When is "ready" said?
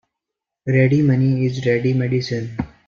0.65-1.03, 1.63-1.93